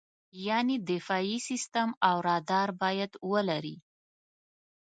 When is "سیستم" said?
1.49-1.89